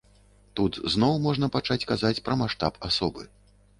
[0.59, 3.29] Тут зноў можна пачаць казаць пра маштаб асобы.